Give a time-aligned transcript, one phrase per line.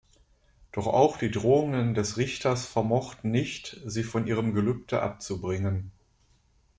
[0.71, 5.91] Doch auch die Drohungen des Richters vermochten nicht, sie von ihrem Gelübde abzubringen.